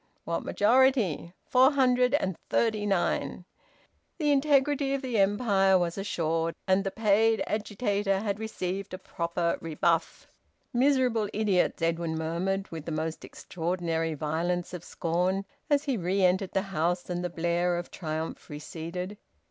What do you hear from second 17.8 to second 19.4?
triumph receded.